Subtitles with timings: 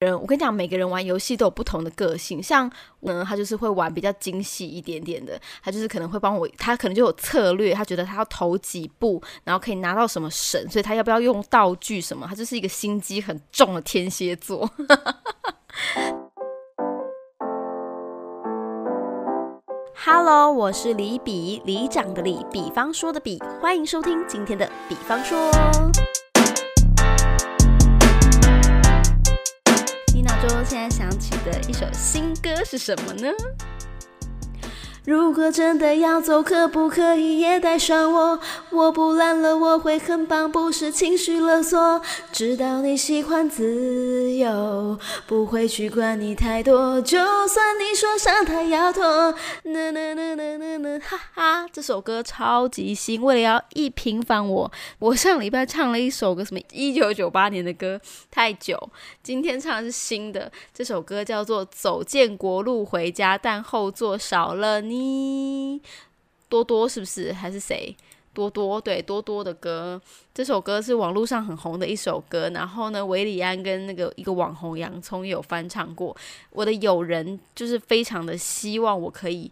[0.00, 2.42] 人，我跟你讲，每个人玩游戏都有不同的个性。
[2.42, 14.70] 像呢，他就是会玩比较精细一点点的，他就是可能会帮我，他可能就有策略，他觉得他要投几步，然后可以拿到什么神，所以他要不要用道具什么，他就是一个心机很重的天蝎座。
[20.02, 25.50] Hello，我是李比，李长的李，比方说的比，欢迎收听今天的比方说。
[30.70, 33.28] 现在想起的一首新歌是什么呢？
[35.06, 38.38] 如果真的要走，可不可以也带上我？
[38.70, 42.02] 我不懒了，我会很棒，不是情绪勒索。
[42.30, 47.00] 知道你喜欢自由，不会去管你太多。
[47.00, 47.18] 就
[47.48, 49.32] 算你说上台要脱，
[49.64, 53.22] 呐呐呐呐呐呐，哈哈，这首歌超级新。
[53.22, 57.98] 为了要一平反我，我上礼拜唱了一首歌，什么一九九八年的歌，
[58.30, 58.78] 太久。
[59.22, 64.82] 今天唱的是新的，这首歌叫做《走建国路回家》，但后座少了。
[64.90, 65.80] 你
[66.48, 67.96] 多多是不是还是谁？
[68.32, 70.00] 多多对多多的歌，
[70.32, 72.48] 这首歌是网络上很红的一首歌。
[72.50, 76.16] 然后呢，韦礼安跟那个一个网红洋葱有翻唱过。
[76.50, 79.50] 我的友人就是非常的希望我可以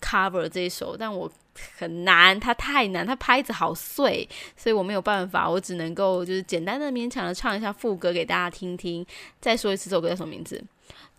[0.00, 1.30] cover 这首，但我
[1.76, 9.04] 很难，它太难，它拍子好碎，所以我没有办法，我只能够就是简单的勉强的唱一下副歌给大家听听。
[9.40, 10.62] 再说一次，这首歌叫什么名字？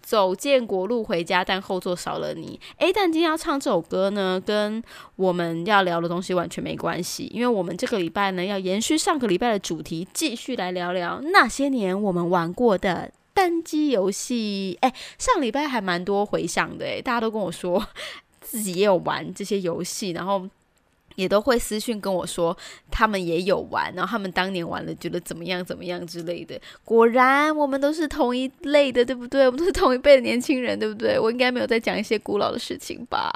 [0.02, 2.60] 走建国路回家，但后座少了你。
[2.78, 4.82] 诶，但今天要唱这首歌呢，跟
[5.16, 14.78] 我们要聊的东西完全没关系，因为我们这个礼拜呢要延续上个礼拜的主题，继续来聊聊那些年我们玩过的单机游戏。
[14.82, 17.86] 诶，上礼拜还蛮多回响的，诶，大家都跟我说
[18.42, 20.48] 自己也有玩这些游戏，然后。
[21.22, 22.58] 也都会私讯跟我说，
[22.90, 26.60] 他们也有玩，然后他们当年玩了，觉得怎么样怎么样之类的。
[26.84, 29.46] 果然，我们都是同一类的，对不对？
[29.46, 31.20] 我们都是同一辈的年轻人，对不对？
[31.20, 33.32] 我应该没有在讲一些古老的事情吧？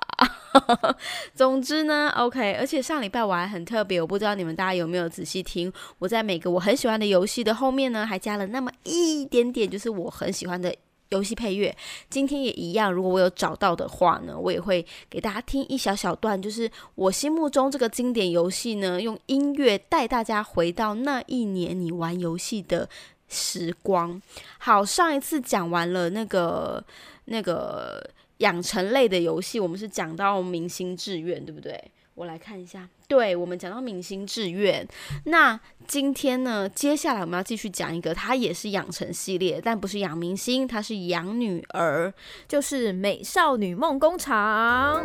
[1.36, 2.54] 总之呢，OK。
[2.54, 10.74] 而且上礼拜我还很特别，我不知道你们大家有没有仔细听，我在每个我很喜欢的游戏的后面呢，还加了那么一点点，就是我很喜欢的。
[11.16, 11.76] 游戏配乐，
[12.10, 12.92] 今天也一样。
[12.92, 22.88] 如果我有找到的话呢，我也会给大家听一小小段，就是我心目中这个经典游戏呢，用音乐带大家回到那一年你玩游戏的
[23.28, 24.22] 时光。
[24.60, 26.84] 好，上一次讲完了那个
[27.26, 31.92] 那个养成类的游戏，我们是讲到明星志愿，对不对？
[32.16, 34.88] 我来看一下，对我们讲到明星志愿，
[35.26, 42.14] 那今天呢，接下来我们要继续讲一个，它也是养成系列，但不是养明星，它是养女儿，
[42.48, 45.04] 就是美少女梦工厂。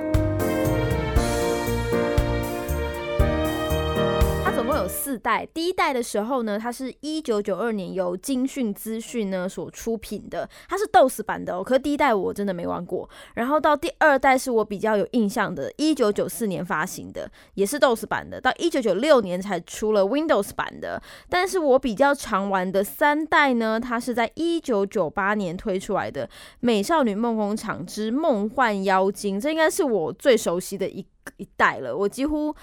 [5.00, 11.64] 四代，第一代的时候呢，它是一九九二年由金讯资讯呢所出品的，它是 DOS 版的哦。
[11.64, 13.08] 可是第一代我真的没玩过。
[13.34, 18.38] 然后到第二代是我比较有印象的，一九九四年发行的，也是 DOS 版的。
[18.38, 21.02] 到一九九六年才出了 Windows 版的。
[21.30, 26.26] 但是我比较常玩的三代呢，它是在一九九八年推出来的
[26.60, 31.06] 《美少女梦工厂之梦幻妖精》，这应该是我最熟悉的一
[31.38, 31.96] 一代了。
[31.96, 32.54] 我几乎。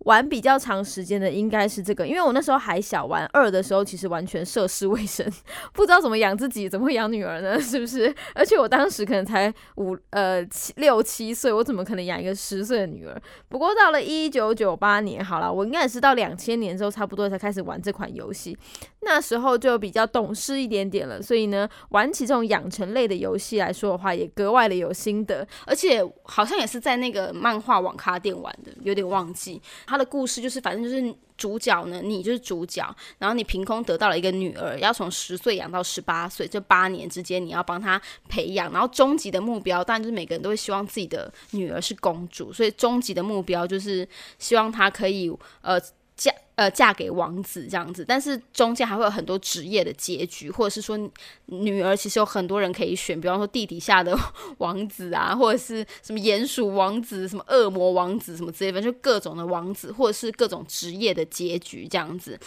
[0.00, 5.26] 玩比较长时间的应该是这个，因为我那时候还小，玩二的时候其实完全涉世未深，
[5.72, 7.58] 不知道怎么养自己，怎么会养女儿呢？
[7.60, 8.14] 是不是？
[8.34, 13.20] 而且我当时可能才五呃七六七岁，我怎么可能养一个十岁的女儿？
[13.48, 18.56] 不过到了一九九八年，好了，我应该也是到两千年之后差不多才开始玩这款游戏，
[19.00, 29.60] 那时候就比较懂事一点点了，所以呢，玩起这种养成类的游戏来说的话，也格外的有心得，而且好像也是在那个漫画网咖店玩的，有点忘记。
[29.86, 32.82] 他的故事就是，反正就是主角呢，你就是主角，
[33.18, 44.06] 然后你凭空得到了一个女儿，要从十岁养到十八岁，这八年之间你要帮她培养，然后终极的目标，当然就是每个人都会希望自己的女儿是公主，所以终极的目标就是
[44.38, 45.80] 希望她可以呃
[46.16, 46.32] 嫁。
[46.56, 50.98] 呃，嫁给王子这样子，但是中间还会有很多职业的结局，或者是说
[51.44, 54.18] 女儿其实有很多人可以选，比方说地底下的
[54.56, 62.40] 王子啊，或者是什么鼹鼠王子、什么恶魔王子什么之类的，就各种的王子，或者是各种职业的结局这样子。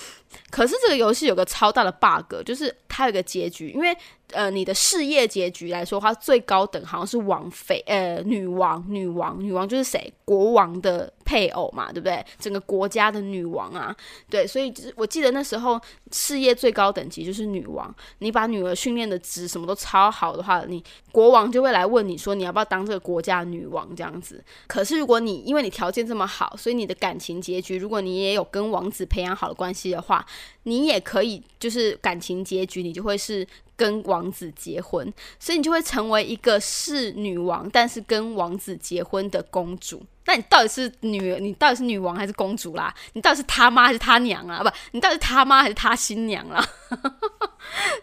[0.49, 3.95] 可是这个游戏有个超大的 bug，就是它有个结局，因为
[4.31, 10.11] 呃，你的事业结局来说，话最高等好像是王妃，呃，女王，女王，女王就是谁？
[10.23, 12.23] 国王的配偶嘛，对不对？
[12.39, 13.95] 整个国家的女王啊。
[14.29, 15.79] 对，所以我记得那时候
[16.11, 17.93] 事业最高等级就是女王。
[18.19, 24.43] 你把女儿训练的值什么都超好的话，你国王就会来问你说你要不要当这个国家女王这样子。
[24.67, 30.25] 可是如果你因为你条件这么好，所以你的感情结局，如果你也有跟王子培养好的关系的话，
[30.63, 33.47] 你也可以就是感情结局，你就会是。
[33.79, 40.03] 跟王子结婚，所以你就会成为一个是女王，但是跟王子结婚的公主。
[40.25, 42.93] 那你到底是女，你到底是女王还是公主啦？
[43.13, 44.61] 你到底是他妈还是他娘啊？
[44.61, 46.61] 不，你到底是他妈还是他新娘啦？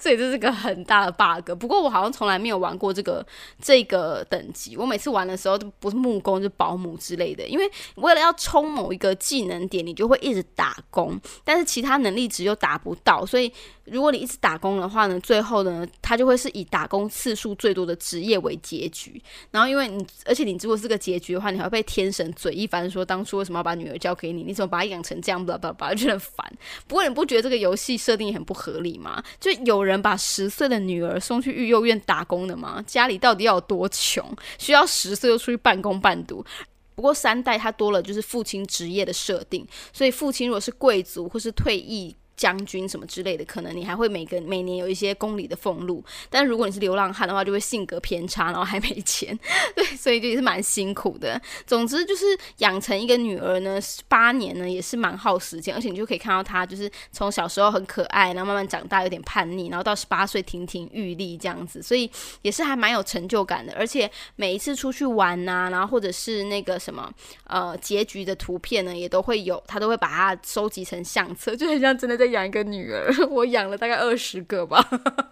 [0.00, 1.52] 所以这是个很大的 bug。
[1.58, 3.24] 不过我好像从来没有玩过这个
[3.62, 4.76] 这个等级。
[4.76, 7.46] 我每次玩的时候都不是木工，就是保姆之类的。
[7.46, 13.24] 因为为了要冲某一个技能点，你就会一直打工，但是其他能力值又达不到。
[13.24, 13.50] 所以
[13.84, 19.22] 如果你一直打工的话呢，最后呢，它就会是以打工次数最多的职业为结局。
[19.50, 24.42] 然后因为你，而且你如果是个结局的话，你还会被天神嘴一番，说当初为什么要把女儿交给你？
[24.42, 25.36] 你怎么把她养成这样？
[25.46, 26.52] 吧吧吧，就很烦。
[26.88, 29.22] 不过你不觉得这个游戏设定也很不合理吗？
[29.38, 32.82] 就有人把十岁的女儿送去育幼院打工的吗？
[32.86, 34.24] 家里到底要有多穷，
[34.58, 36.44] 需要十岁就出去半工半读？
[36.94, 42.16] 不过三代他多了就是父亲职业的设定，所以父亲如果是贵族或是退役。
[42.36, 49.36] 将军什么之类的，可能你还会每个每年有一些宫里的俸禄，但如果你是流浪汉的话，就会性格偏差，然后还没钱，
[49.74, 51.40] 对，所以就也是蛮辛苦的。
[51.66, 52.24] 总之就是
[52.58, 62.10] 养成一个女儿呢，八年呢也是蛮耗时间，而且你就可以看到她就是从小时候很可爱，然后慢慢长大有点叛逆，然后到十八岁亭亭玉立这样子，所以
[62.42, 63.72] 也是还蛮有成就感的。
[63.78, 67.10] 而且每一次出去玩呐，然后或者是那个什么
[67.44, 72.25] 呃结局的图片呢，也都会有，他都会把它收集成相册，就很像真的在。
[72.26, 74.84] 养一个女儿， 我养了大概二十个吧，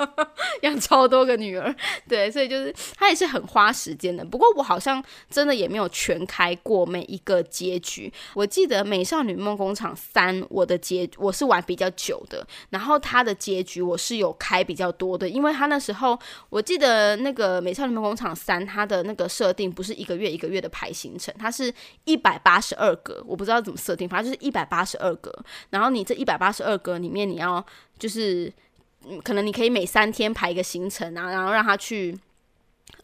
[0.62, 1.74] 养超多个女儿，
[2.08, 4.24] 对，所以就是它也是很花时间的。
[4.24, 8.12] 不过我好像真的也没有全开过每一个结局。
[8.34, 16.18] 我记得《美少女梦工厂三》，我的结我是玩比较久的，然后它的结局我是有开比较多的，因为它那时候
[16.50, 21.72] 我记得那个《美少女梦工厂三》，它的那个设定不是一个月一个月的排行程，它是
[22.04, 25.32] 一百八十二个，我不知道怎么设定，反正就是一百八十二个。
[25.70, 26.74] 然后你这一百八十二。
[26.84, 27.64] 歌里面你要
[27.98, 28.52] 就是，
[29.24, 32.14] 可能你可以每三天排一个行程啊，然后让他去。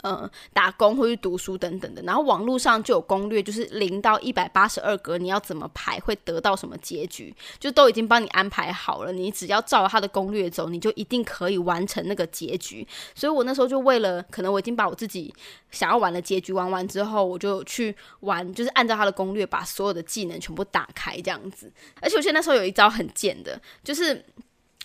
[0.01, 12.87] 呃，打工或者读书等等的，然后网络上就有攻略，就是零到一百八十二格，你要怎么排会得到什么结局，就都已经帮你安排好了，你只要照他的攻略走，你就一定可以完成那个结局。
[13.13, 15.31] 所以我那时候就为了，可能我已经把我自己
[15.69, 21.71] 想要玩的结局玩完之后，我就去玩，就是按照他的攻略把所有的技能全部打开这样子。
[22.01, 24.25] 而且我现在那时候有一招很贱的，就是。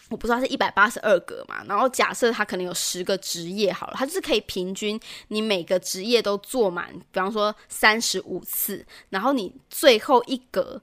[0.09, 10.81] 我不知道是一百八十二格嘛，然后假设他可能有十个职业好了，他就是可以平均你每个职业都做满，比方说三十五次，然后你最后一格。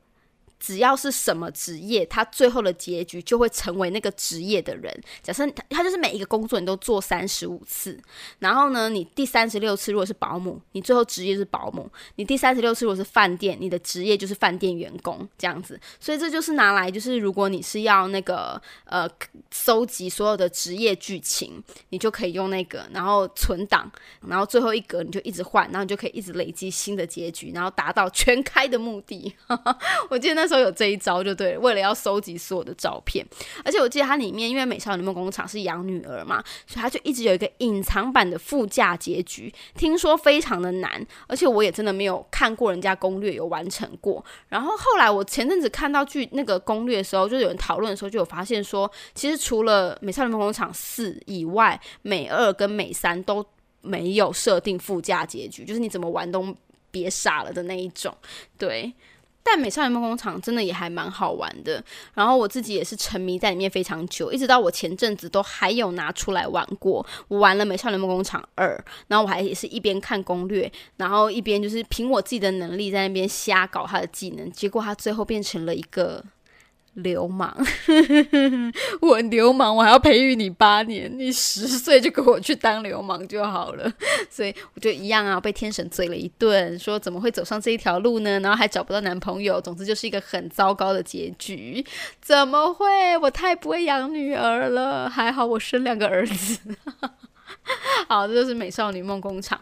[0.63, 4.97] 只要是什么职业，他最后的结局就会成为那个职业的人。
[5.21, 7.99] 假设他他就是每一个工作你都做三十五次，
[8.39, 11.83] 然后呢，你第三十六次如果是保姆，你最后职业是保姆；
[12.15, 15.77] 你第三十六次如果是饭店，你的职业就是饭店员工这样子。
[15.99, 19.05] 所以这就是拿来就是如果你是要那个呃
[19.51, 23.91] 收集所有的职业剧情，你就可以用那个，然后存档，
[24.29, 29.35] 然后最后一格你就一直换，然后你就可以一直累积新的结局，然后达到全开的目的。
[30.09, 30.52] 我记得那时候。
[30.53, 33.25] 都有这一招就对，为了要收集所有的照片，
[33.65, 44.23] 而且我记得它里面因为美少女梦工厂是养女儿嘛，所以它就一直有一个隐藏版的副驾结局，听说非常的难，而且我也真的没有看过人家攻略有完成过。
[44.47, 53.43] 然后后来我前阵子看到剧那个攻略的时候，就有人讨论的时候就有发现说，其实除了美少女梦工厂四以外，美二跟美三都
[53.81, 56.55] 没有设定副驾结局，就是你怎么玩都
[56.91, 58.15] 别傻了的那一种，
[58.55, 58.93] 对。
[59.43, 61.83] 但美少女梦工厂真的也还蛮好玩的，
[62.13, 67.05] 然后我自己也是沉迷在里面非常久，一直到我前阵子都还有拿出来玩过。
[67.27, 76.23] 我玩了美少女梦工厂二，然后我还也是一边看攻略，然后一边就是凭我自己的能力在那边瞎搞他的技能，结果他最后变成了一个。
[76.95, 77.55] 流氓，
[79.01, 83.91] 我流氓，我还要培育你八年，你十岁就给我去当流氓就好了。
[84.29, 88.39] 所以我就一样啊，被天神嘴了一顿，说怎么会走上这一条路呢？
[88.41, 91.83] 然后还找不到男朋友，总之就是一个很糟糕的结局。
[92.21, 93.17] 怎么会？
[93.17, 96.59] 我太不会养女儿了，还好我生两个儿子。
[98.07, 99.59] 好，这就是美少女梦工厂。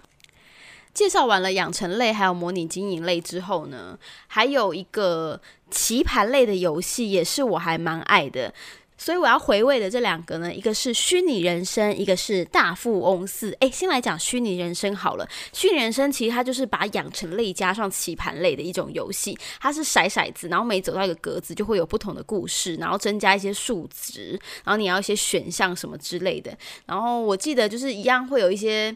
[0.93, 8.53] 介绍完了养成类还有模拟经营类之后呢，还有一个棋盘类的游戏也是我还蛮爱的，
[8.97, 13.55] 所以我要回味的这两个呢，一个是虚拟人生，一个是大富翁四。
[13.61, 15.27] 诶，先来讲虚拟人生好了。
[15.53, 26.55] 虚拟人生其实它就是把养成类加上棋盘类的一种游戏，它是骰骰子，然后每走到一个格子就会有不同的故事，然后增加一些数值，然后你要一些选项什么之类的。
[26.85, 28.95] 然后我记得就是一样会有一些。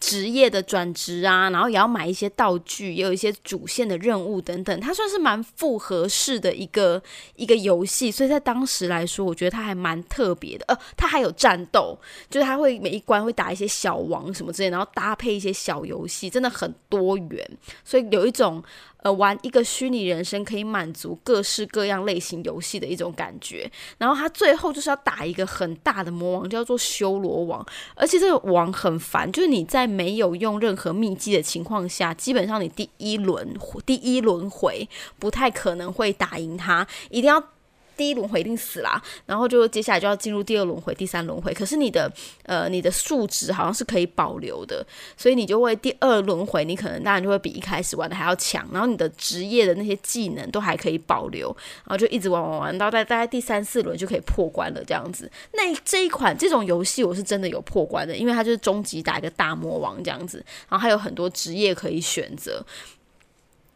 [0.00, 7.02] 职业的转职啊，然后也要买一些道具，也有一些主线的任务等等，它算是蛮复合式的一个
[7.36, 10.64] 一个游戏，所以在当时来说，我觉得它还蛮特别的。
[10.68, 11.98] 呃，它还有战斗，
[12.28, 17.50] 就是它会每一关会打一些小王什么之类，然后搭配一些小游戏，真的很多元，
[17.84, 18.62] 所以有一种。
[19.04, 23.70] 呃，玩一个虚拟人生可以满足各式各样类型游戏的一种感觉。
[23.98, 27.64] 然后他最后就是要打一个很大的魔王，叫做修罗王。
[27.94, 37.53] 而且这个王很烦，就是你在没有用任何秘技的情况下，基本上你第一轮第一轮回不太可能会打赢他，一定要。
[37.96, 41.52] 第一轮回一定死啦，然后就接下来就要进入第二轮回、第三轮回。
[41.52, 42.10] 可是你的
[42.44, 44.84] 呃，你的数值好像是可以保留的，
[45.16, 48.66] 所以你就会第二轮回，你可能当然就会比一开始玩的还要强。
[48.72, 55.30] 然后你的职业的那些技能都还可以保留，然后就一直玩玩玩到大大概第三四轮就可以破关了这样子。
[55.52, 62.64] 那这一款这种游戏我是真的有破关的，因为它就是终极打一个大魔王这样子，然后还有很多职业可以选择。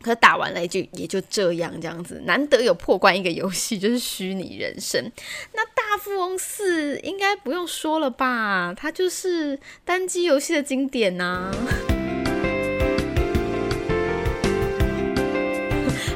[0.01, 5.11] 可打完了就也就这样这样子，难得有破关一个游戏，就是虚拟人生。
[5.55, 8.73] 那大富翁四应该不用说了吧？
[8.77, 11.51] 它就是单机游戏的经典呐。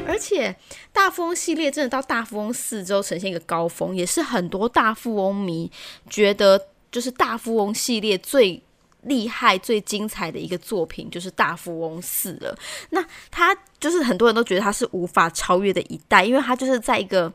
[0.07, 0.55] 而且
[0.91, 5.69] 大富翁系列真的到大富翁四之后呈现一个高峰，也是很多大富翁迷
[6.09, 8.61] 觉得就是大富翁系列最。
[9.05, 12.57] 厉害、最精彩的一个作品就是《大富翁四》了。
[12.89, 17.31] 那他就是很多人都觉得他是无法超越的一代，因为他就是在一个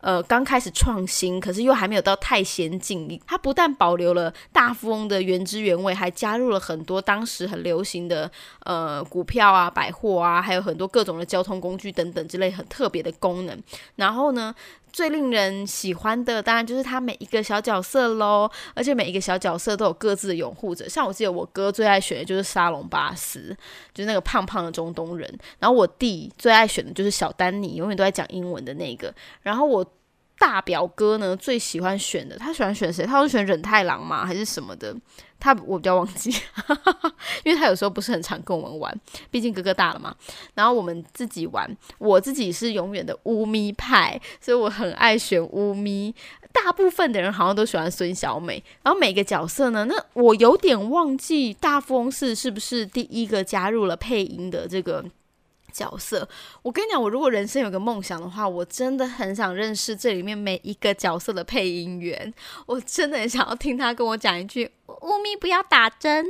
[0.00, 3.20] 呃刚开始创新，可是又还没有到太先进。
[3.26, 8.30] 它不但保留了大富翁的原汁原味，还加入了很多当时很流行的
[8.64, 13.62] 呃股票啊、百货啊，还有很多各种的交通工具等等之类很特别的功能。
[13.96, 14.54] 然后呢？
[14.92, 20.88] 最令人喜欢的，当然就是他每一个小角色喽，而且每一个小角色都有各自的拥护者。
[20.88, 23.56] 像我记得我哥最爱选的就是沙龙巴斯，
[23.94, 25.38] 就是那个胖胖的中东人。
[25.58, 29.14] 然后我弟最爱选的就是小丹尼，永远都在讲英文的那个。
[29.42, 29.84] 然后我
[30.40, 33.04] 大表哥呢，最喜欢选的，他喜欢选谁？
[33.04, 34.24] 他会选忍太郎吗？
[34.24, 34.96] 还是什么的？
[35.38, 36.30] 他我比较忘记，
[37.44, 40.16] 因为他有时候不是很常跟我们玩，毕竟哥哥大了嘛。
[40.54, 46.14] 然后我们自己玩，我自己是永远的乌咪派，所以我很爱选乌咪。
[46.52, 48.62] 大部分的人好像都喜欢孙小美。
[48.82, 55.04] 然后每个角色呢，那我有点忘记大富翁是是不是第一个加入了配音的这个。
[55.70, 56.28] 角色，
[56.62, 62.34] 我跟你讲，我如果人生有个梦想的话，我真的很想认识这里面每一个角色的配音员，
[62.66, 64.70] 我真的很想要听他跟我讲一句
[65.02, 66.26] “乌咪不要打针”，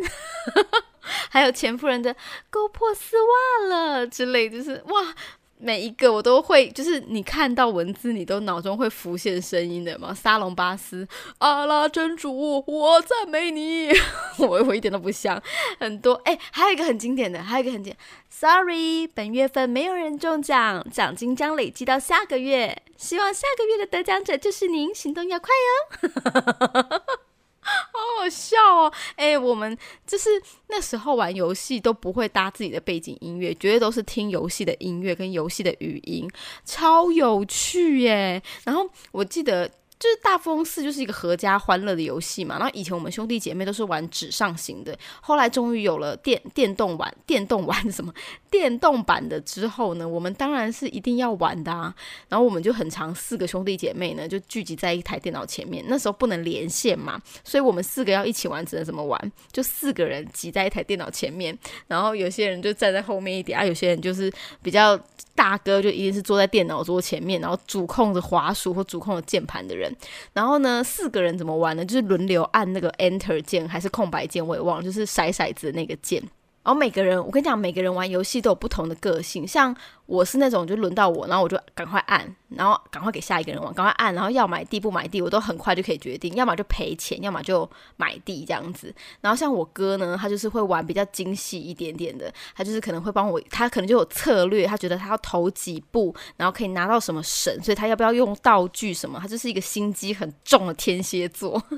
[1.31, 2.15] 还有钱夫人的
[2.51, 5.15] “勾破丝袜了”之类，就是哇。
[5.63, 10.15] 每一个我都会，就是你看到文字，你都脑中会浮现声音的嘛。
[10.15, 11.07] 沙龙巴斯，
[11.39, 13.91] 阿拉真主，我赞美你。
[14.39, 15.41] 我 我一点都不像，
[15.79, 17.95] 很多哎，还有一个很经典的，还有一个很经
[18.31, 27.03] ，Sorry，本月份没有人中奖，奖金将累积到下个月，希望下个月的得奖者就是您，行动要快哟。
[27.93, 28.93] 好好笑哦！
[29.17, 30.29] 哎，我们就是
[30.69, 36.31] 那时候玩游戏都不会搭自己的背景音乐，绝对都是听游戏的音乐跟游戏的语音，
[36.65, 38.43] 超有趣耶！
[38.65, 39.71] 然后我记得。
[40.01, 48.11] 就是大富翁四就是一个合家欢乐的游戏嘛，然后以前我们兄弟姐妹都是玩纸上型的，后来终于有了电电动玩电动玩什么
[48.51, 51.95] 电动版的之后呢，我们当然是一定要玩的啊，
[52.31, 59.33] 然后我们就很长四个兄弟姐妹呢就聚集在一台电脑前面，那时候不能连线嘛，所以我们四个要一起玩，只能怎么玩？
[59.53, 61.57] 就四个人挤在一台电脑前面，
[61.89, 64.99] 然后有些人就站在后面一点啊，有些人就是比较
[65.41, 69.91] 大哥，就一定是坐在电脑桌前面，然后主控着滑鼠或主控着键盘的人。
[70.35, 71.83] 然后呢，四个人怎么玩呢？
[71.83, 76.23] 就是轮流按那个 Enter 键还是空白键，我也忘了，就是骰骰子的那个键。
[76.63, 79.49] 然后每个人，我跟你讲，每个人玩游戏都有不同的个性。
[79.49, 79.75] 像
[80.05, 88.95] 我是那种，就轮到我，然后我就赶快按，然后赶快给下一个人玩，赶快按，然后要买地不买地，我都很快就可以决定，要么就赔钱，要么就买地这样子。
[89.23, 101.63] 然后像我哥呢，他就是会玩比较精细一点点的，他就是可能会帮我，他可能就有策略，他觉得他要投几步，然后可以拿到什么神，所以他要不要用道具什么，他就是一个心机很重的天蝎座。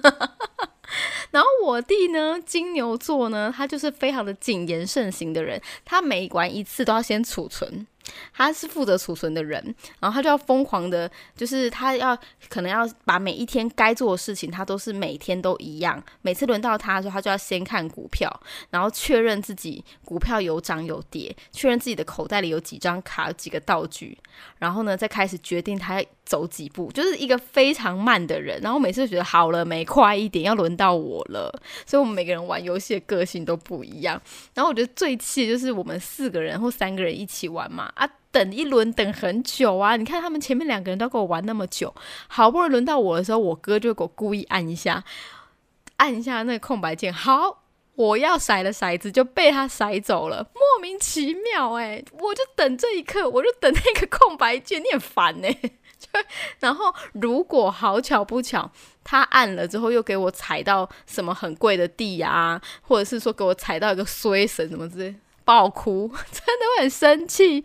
[1.31, 7.87] 然后我弟呢，金牛座呢，他就是非常的谨言慎行的人，他每玩一次都要先储存。
[8.35, 9.63] 他是负责储存的人，
[10.01, 12.19] 然后他就要疯狂的，就是他要
[12.49, 16.03] 可能要把每一天该做的事情，他都是每天都一样。
[16.21, 18.29] 每次轮到他的时候，他就要先看股票，
[18.71, 24.19] 然后确认自己股票有涨有跌，确认自己的口袋里有几张卡、几个道具，
[24.59, 28.61] 然后呢，再开始决定他走几步，就是一个非常慢的人。
[28.61, 31.53] 然后每次觉得好了没，快一点，要轮到我了。
[31.85, 34.21] 所以我们每个人玩游戏的个性都不一样。
[34.55, 39.97] 然后我觉得最气的就是我们四个人或三个人一起玩嘛，啊，等一轮等很久啊。
[39.97, 41.95] 你看他们前面两个人都跟我玩那么久，
[42.29, 45.05] 好不容易轮到我的时候，我哥就给我故意按一下，
[45.97, 47.59] 按一下那个空白键，好。
[47.95, 52.03] 我要甩的骰子就被他甩走了，莫名其妙哎！
[52.13, 55.49] 我就等这一刻，我就等那个空白键，你很烦呢。
[56.61, 58.71] 然后如果好巧不巧，
[59.05, 67.65] 他按了之后又给我踩到什么很贵的地啊，或者是说给我踩到一个衰神什么之类，爆哭， 真的会很生气。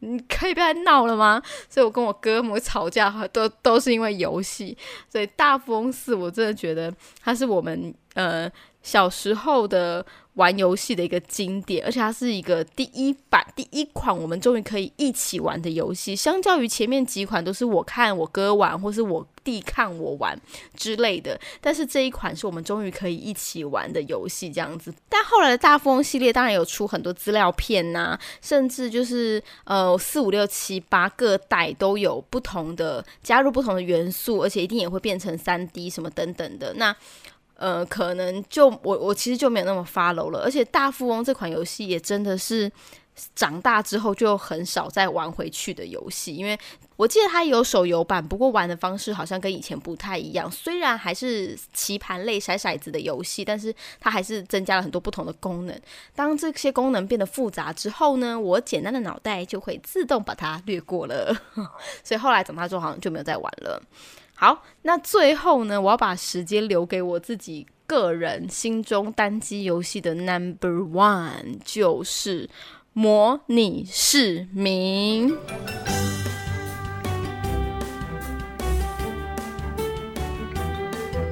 [0.00, 1.40] 你可以不要闹了吗？
[1.70, 4.76] 所以我跟我哥们吵架，都都是因为游戏。
[5.08, 8.50] 所以大富翁四，我真的觉得它是我们呃。
[8.82, 16.16] 小时候的玩游戏的一个经典，而且它是一个第一版第一款我们终于可以一起玩的游戏。
[16.16, 20.40] 相较于前面几款都是我看我哥玩，或是我弟看我玩
[20.74, 24.94] 之类的，但是这一款是我们终于可以一起玩的游戏，这样子。
[25.08, 36.96] 但后来的大富翁系列当然有出很多资料片呐，甚至就是呃四五六七八各代都有不同的加入不同的元素，而且一定也会变成三 D 什么等等的那。
[37.62, 42.68] 呃，可能就我我其实就没有那么 follow 了，而且大富翁这款游戏也真的是
[43.36, 46.58] 长大之后就很少再玩回去的游戏，因为
[46.96, 50.50] 我记得它有手游版，不过玩的方式好像跟以前不太一样。
[50.50, 55.80] 虽然还是棋盘类骰骰子的游戏，但是它还是增加了很多不同的功能。
[56.16, 61.32] 当这些功能变得复杂之后呢，我简单的脑袋就会自动把它略过了，
[62.02, 63.80] 所以后来长大之后好像就没有再玩了。
[64.42, 72.50] 好，那最后呢，我要把时间留给我自己个人心中单机游戏的 Number One，就是
[72.92, 75.38] 模拟市民。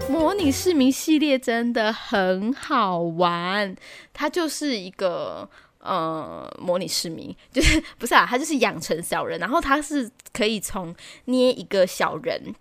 [0.08, 3.74] 模拟市民系列真的很好玩，
[4.12, 5.50] 它就是一个
[5.80, 12.54] 呃模拟市民， 就是不是啊，它就是养成小人，然后它是可以从捏一个小人。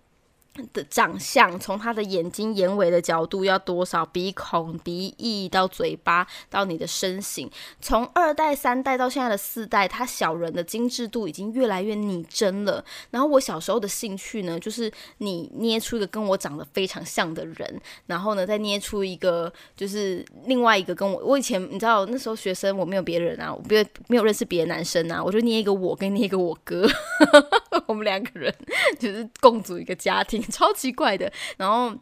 [0.72, 7.50] 的长相，从他的眼睛、眼尾的角度要多少，鼻孔、鼻翼到嘴巴，到你的身形，
[7.80, 12.84] 从二代、三代到现在的四代，他小人的精致度已经越来越拟真了。
[13.10, 26.88] 然后我小时候的兴趣呢，就是你捏出一个跟我长得非常像的人，然后呢再捏出一个就是另外一个跟我，我以前你知道那时候学生我没有别人啊，我没有没有认识别的男生啊，我就捏一个我跟捏一个我哥，
[27.86, 28.54] 我们两个人
[28.98, 30.40] 就是共组一个家庭。
[30.52, 31.96] 超奇怪的，然后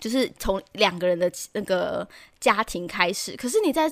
[0.00, 3.90] 就是从两个人的那个家庭开始，可是你在。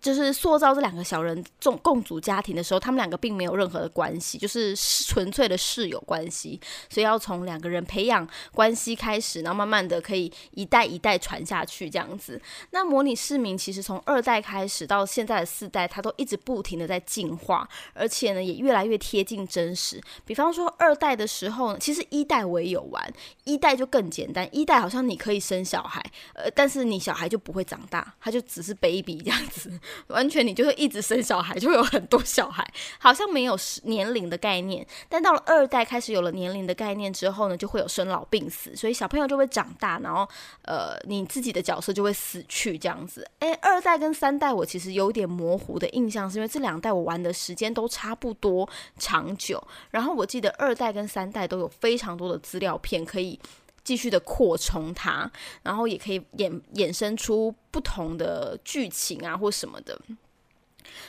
[0.00, 6.60] 就是塑造这两个小人共共组家庭的时候，他们两个并没有任何的关系，就是纯粹的室友关系。
[6.88, 12.40] 所以要从两个人培养关系开始，然后慢慢的可以一代一代传下去这样子。
[12.70, 20.00] 那模拟市民其实从二代开始到现在的四代，它都一直不停的在进化，而且呢也越来越贴近真实。
[20.24, 23.12] 比方说二代的时候，其实一代我也有玩，
[23.44, 24.48] 一代就更简单。
[24.50, 26.02] 一代好像你可以生小孩，
[26.34, 29.70] 呃，但是你小孩就不会长大，他就只是 baby 这样子。
[30.08, 32.66] 完全你就会一直生小孩，就会有很多小孩，
[32.98, 34.86] 好像没有年龄的概念。
[35.08, 40.28] 但到了二代开始有了年龄的概念之后呢，就会有生老病死，所以小朋友就会长大，然后
[40.62, 43.26] 呃，你自己的角色就会死去这样子。
[43.40, 49.62] 诶，二代跟三代我其实有点模糊的印象，是因为这两代我玩的时间都差不多长久。
[49.90, 53.38] 然后我记得二代跟三代都有非常多的资料片可以。
[53.82, 55.30] 继续的扩充它，
[55.62, 59.98] 然后也可以衍衍生出不同的剧情啊，或什么的。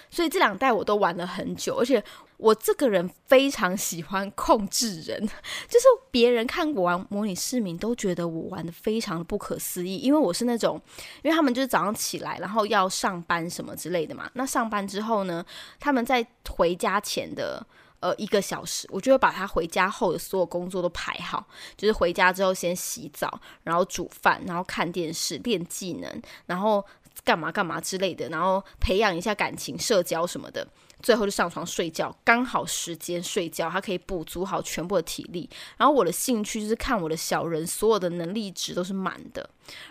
[0.10, 2.04] 所以这两代我都玩了很久，而且
[2.38, 5.20] 我这个人非常喜欢控制人，
[5.68, 10.80] 就是别人看我玩模拟市民都觉得我玩的非常的不可思议，因为我是那种，
[11.24, 14.30] 因为他们就是早上起来，然后要上班什么之类的嘛。
[14.34, 15.44] 那上班之后呢，
[15.80, 17.66] 他们在回家前的。
[18.02, 21.46] 呃，一个小时，我就会把他回家后的所有工作都排好，
[21.78, 26.84] 就是回家之后先洗澡，然后煮饭，然后看电视、练技能，然后
[27.24, 30.68] 干嘛干嘛之类的，然后培养一下感情、社交什么的，
[31.04, 35.48] 最后就上床睡觉，刚好时间睡觉，他可以补足好全部的体力。
[35.78, 39.48] 然后我的兴趣就是看我的小人，所有的能力值都是满的，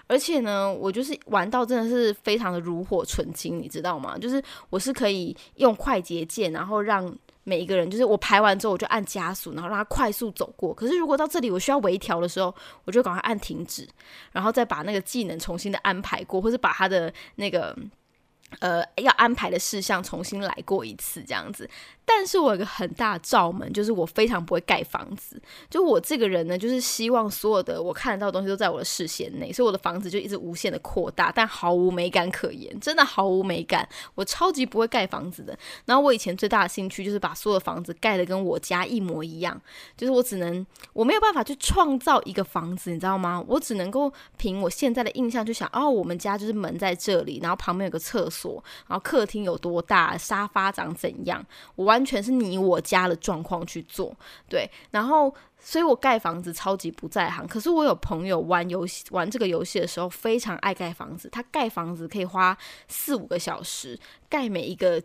[0.09, 4.18] 而且呢，我就是玩到真的是非常的炉火纯青，你知道吗？
[4.18, 7.16] 就是我是可以用快捷键，然后让。
[7.44, 10.74] 每一个人就是我排完之后，我就按加速，然后让他快速走过。
[10.74, 13.88] 可是如果到这里我需要微调的时候，我就赶快按停止，
[14.33, 17.76] 然后再把那个技能重新的安排过，或者把他的那个
[18.59, 21.68] 呃要安排的事项重新来过一次，这样子。
[22.12, 25.40] 但是我有个很大的罩门，就是我非常不会盖房子。
[25.70, 33.88] 就我这个人呢，就是希望所有的我看得到的东西都在我的视线内，所以我的房子就一直无限的扩大，但毫无美感可言，真的毫无美感。
[34.16, 35.57] 我超级不会盖房子的。
[35.85, 39.59] 然后我以前最大的兴趣就是把所有的房子盖的跟我家一模一样，
[39.96, 43.42] 就是我只能我没有办法去创造一个房子，你知道吗？
[43.46, 51.44] 我只能够凭我现在的印象就想，哦，我们家就是门在这里，然后旁边有个厕所，然后客厅有多大，沙发长怎样，
[51.77, 54.17] 我完完全是你我家的状况去做，
[54.49, 57.47] 对，然后，所以我盖房子超级不在行。
[57.47, 62.57] 可是我有朋友玩游戏，玩这个游戏的时候非常爱盖房子，他盖房子可以花
[62.89, 65.03] 四五个小时，盖每一个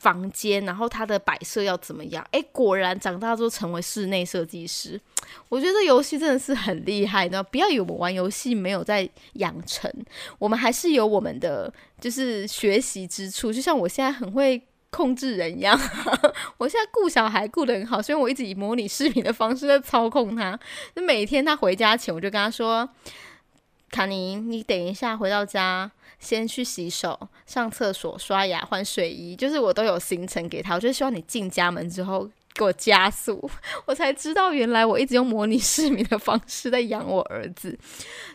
[0.00, 2.26] 房间，然后他的摆设要怎么样？
[2.32, 5.00] 诶，果然长大之后成为室内设计师。
[5.48, 9.88] 我觉得这游戏真的是很厉害的，不要以为我们玩游戏没有在养成，
[10.40, 13.52] 我们还是有我们的就是学习之处。
[13.52, 14.60] 就像我现在很会。
[14.92, 15.76] 控制人一样，
[16.58, 20.56] 我现在顾小孩顾得很好，所以我一直以模拟视频的方式在操控他。
[20.94, 22.86] 就每天他回家前，我就跟他说
[23.90, 30.74] ：“卡尼，你等一下回到家，先去洗手、上厕所、刷牙、换睡衣，就是我都有行程给他。
[30.74, 33.50] 我就希望你进家门之后给我加速，
[33.86, 37.78] 我才知道原来我一直用模拟视频的方式在养我儿子。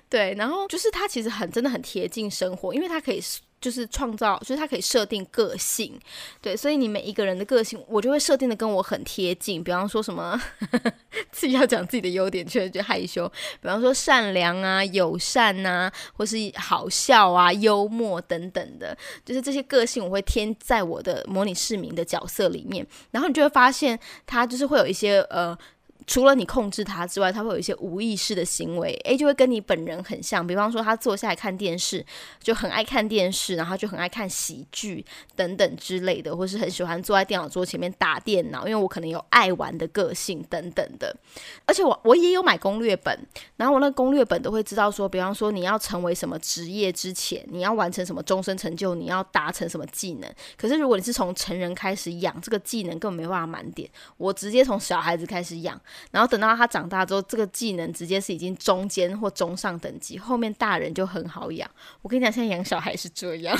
[0.10, 3.22] 对，然后就是他其实很真的很贴近生活，因为他可以。
[3.60, 6.00] 就是创造，就是它可以设定个性，
[6.41, 9.63] 对，所以你每一个人的个性，我就会设定的跟我很贴近。
[9.63, 10.39] 比方说什么
[11.32, 13.28] 自己要讲自己的优点，却就害羞。
[13.62, 25.58] 比方说善良啊、友善啊，或是好笑啊、幽默等等的，就是这些个性我会添在我的模拟市民的角色里面，然后你就会发现他就是会有一些呃。
[26.08, 30.46] 除了你控制他之外，他会有一些无意识的行为，诶，就会跟你本人很像。
[30.48, 32.04] 比方说，他坐下来看电视，
[32.41, 41.13] 就很爱看电视，然后就很爱看喜剧等等之类的，或是很喜欢坐在电脑桌前面打电脑，因为我可能有爱玩的个性等等的。
[41.65, 43.20] 而且我我也有买攻略本，
[43.58, 50.32] 然后我那攻略本都会知道说，比方说你要成为什么职业之前，你要完成什么终身成就，你要达成什么技能。
[50.58, 53.89] 可是如果你是从成人开始养这个技能，根本没办法满点。
[54.15, 55.78] 我直接从小孩子开始养。
[56.12, 61.69] 然后等到他长大之后，这个技能直接是已经中间或中上等级，后面大人就很好养。
[62.01, 63.57] 我跟你讲，现在养小孩是这样，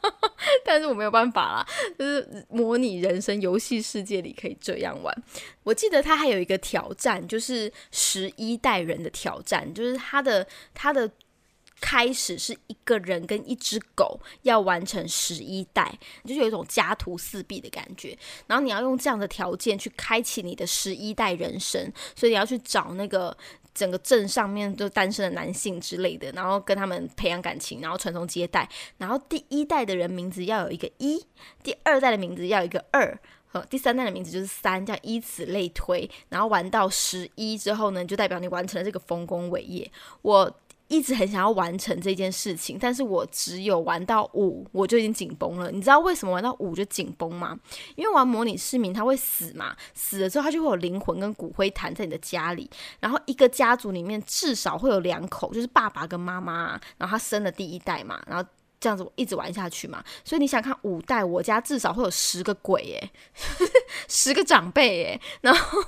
[0.64, 1.66] 但是我没有办法啦，
[1.98, 5.14] 就是模拟人生游戏世界里可以这样玩。
[5.62, 11.10] 我记得他还有一个挑战，就是十一代人的挑战，就是他的他的。
[11.80, 18.16] 开始是一个人跟一只狗要完成十一代，就是有一种家徒四壁的感觉。
[18.46, 23.36] 然后你要用这样的条件去开启你的十一代人生，所以你要去找那个
[23.74, 28.68] 整个镇上面都单身的男性之类的，然后跟他们培养感情，然后传宗接代。
[28.98, 31.24] 然后第一代的人名字要有一个一，
[31.62, 36.08] 第二代的名字要有一个二，和第三代的名字就是三，这样以此类推。
[36.28, 39.90] 然后玩到十一之后呢，就代表你完成了这个丰功伟业。
[40.22, 40.54] 我。
[40.90, 45.70] 一直很想要完成这件事情，但是我只有玩到五，我就已经紧绷了。
[45.70, 47.56] 你知道为什么玩到五就紧绷吗？
[47.94, 58.44] 因为玩模拟市民他会死嘛，死了之后他就会有灵魂跟骨灰坛在你的家里，然后一个家族里面至少会有两口，就是爸爸跟妈妈，然后他生了第一代嘛，然后
[58.80, 60.02] 这样子一直玩下去嘛。
[60.24, 63.10] 所以你想看五代，我家至少会有十个鬼耶，
[64.08, 65.78] 十个长辈耶，然后。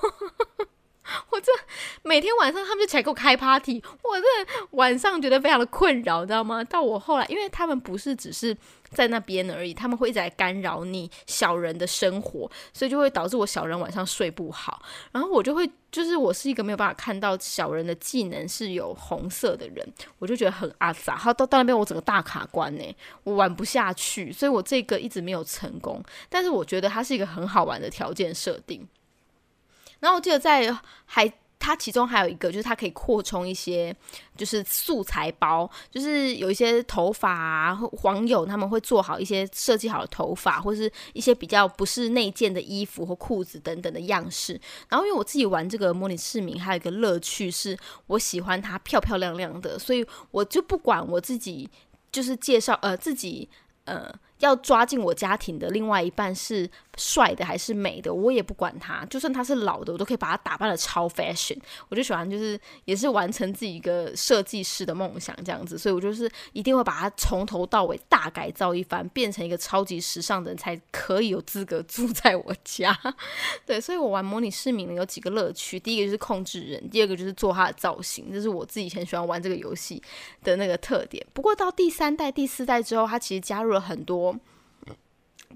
[1.31, 1.51] 我这
[2.03, 6.63] 每天晚上他们就起来给我开 party，我这晚上觉得非常的困扰，你知道吗？
[6.65, 8.57] 到我后来，因为他们不是只是
[8.91, 14.83] 在那边而已，他们会一直来干扰你小人的生活，所以就会导致我小人晚上睡不好。
[15.13, 21.17] 然后我就会，就是我是一个没有办法看到小人的技能是有红色的人，我就觉得很阿杂。
[21.17, 26.03] 他到到那边我整个大卡关呢，我玩不下去，所以我这个一直没有成功。
[26.29, 28.87] 但是我觉得它是一个很好玩的条件设定。
[30.03, 33.95] 然后我记得在还它其中还有一个就是它可以扩充一些
[34.37, 44.61] 就是素材包，就是有一些头发啊，网友他们会做好一些设计好的头发，或是一些比较不是内件的衣服或裤子等等的样式。
[44.89, 51.71] 然后因为我自己玩这个模拟市民，还有一个乐趣是我喜欢它漂漂亮亮的，所以我就不管我自己
[52.11, 53.49] 就是介绍呃自己
[53.85, 54.13] 呃。
[54.43, 61.57] 要抓进我家庭的另外一半是帅的还是美的，我也不管他，就算他是老的，我都可以把他打扮的超 fashion。
[61.89, 72.99] 我就喜欢，就是也是完成自己一个设计师的梦想这样子，所以我就是一定会把它从头到尾大改造一番，变成一个超级时尚的人才可以有资格住在我家。
[73.65, 80.03] 对，所以我玩模拟市民呢有几个乐趣，第一个就是控制人，第二个就是做他的造型，这是我自己很喜欢玩这个游戏
[80.43, 81.25] 的那个特点。
[81.33, 84.32] 不过到第三代、第四代之后，它其实加入了很多。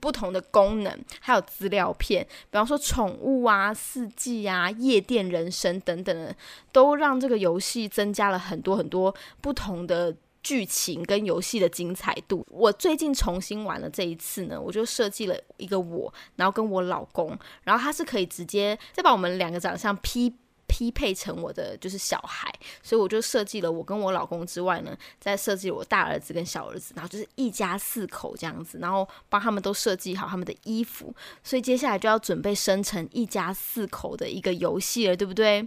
[0.00, 6.34] 不同的功能，还有资料片，比方说宠物啊、四季啊、夜店人生等等的，
[6.72, 12.46] 都让这个游戏增加了很多很多不同的剧情跟游戏的精彩度。
[12.50, 20.34] 我最近重新玩了这一次呢，我就设计了一个我，然后跟我老公，然后他是可以直接再把我们两个长相 P。
[20.68, 22.52] 匹配成我的就是小孩，
[22.82, 35.66] 所以我就设计了我跟我老公之外呢，再设计我大儿子跟小儿子，然后就是一家四口这样子，然后帮他们都设计好他们的衣服，所以接下来就要准备生成一家四口的一个游戏了，对不对？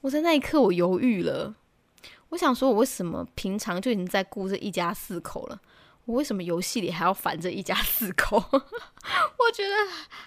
[0.00, 1.54] 我在那一刻我犹豫了，
[2.30, 5.60] 我想说，我为什么平常就已经在顾这一家四口了？
[6.06, 8.36] 我为什么游戏里还要烦这一家四口？
[8.52, 9.74] 我觉得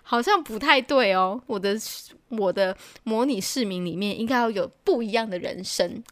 [0.02, 1.42] 好像不太对哦。
[1.48, 1.76] 我的
[2.30, 6.04] 我的模拟市民里面应该要有不一样的人生，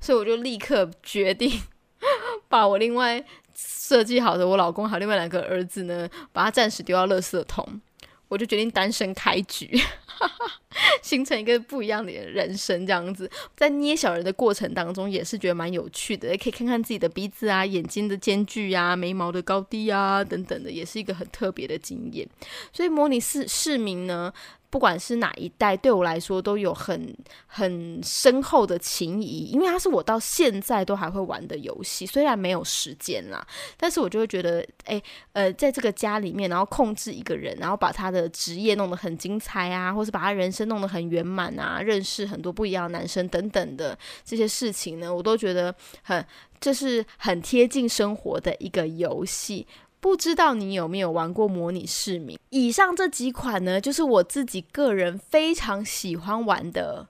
[0.00, 1.60] 所以我就立刻决定
[2.48, 7.80] 把我另外设计好的我老公还有另外两个儿子呢，把他暂时丢到垃圾桶。
[8.28, 9.68] 我就决定单身开局，
[11.10, 22.24] 形成一个不一样的人生，这样子，在捏小人的过程当中，也是觉得蛮有趣的，也可以看看自己的鼻子啊、眼睛的间距啊、眉毛的高低啊等等的，也是一个很特别的经验。
[22.72, 24.32] 所以模拟市市民呢。
[24.70, 27.12] 不管是哪一代，对我来说都有很
[27.46, 32.06] 很深厚的情谊，因为它是我到现在都还会玩的游戏。
[32.06, 33.44] 虽然没有时间啦，
[33.76, 35.02] 但是我就会觉得，哎，
[35.32, 46.24] 呃，在这个家里面，然后控制一个人，然后把他的职业弄得很精彩啊，或是把他人生弄得很圆满啊，认识很多不一样的男生等等的这些事情呢，我都觉得很，
[46.60, 49.66] 这是很贴近生活的一个游戏。
[50.00, 52.38] 不知道你有没有玩过模拟市民？
[52.48, 57.06] 以上这几款呢，就是我自己个人非常喜欢玩的。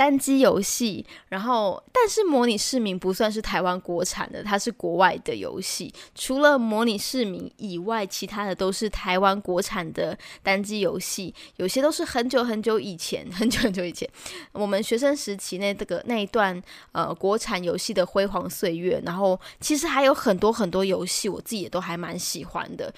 [0.00, 5.92] 单机游戏，然后但是模拟市民不算是台湾国产的，它是国外的游戏。
[6.14, 11.34] 除了模拟市民以外，其他的都是台湾国产的单机游戏。
[11.56, 14.08] 有些都是很久很久以前，很久很久以前，
[14.52, 16.58] 我们学生时期那这个那一段
[16.92, 19.02] 呃国产游戏的辉煌岁月。
[19.04, 22.90] 然后其实还有很多很多游戏，我自己也都还蛮喜欢的。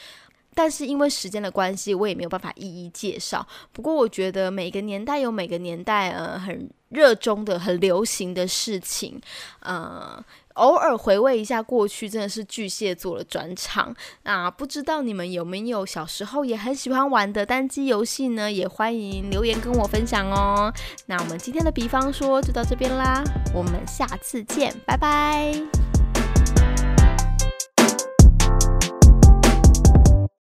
[0.55, 3.47] 但是因为时间的关系，我也没有办法一一介绍。
[3.73, 9.21] 不过我觉得每个年代有每个年代呃很热衷的、很流行的事情，
[9.61, 10.23] 呃，
[10.55, 13.95] 偶尔回味一下过去，真的是巨蟹座的专场。
[14.25, 18.53] 那不知道你们有没有小时候也很喜欢玩的单机游戏呢？
[18.53, 20.71] 也欢迎留言跟我分享哦。
[21.07, 26.12] 那我们今天的比方说就到这边啦，我们下次见，拜拜。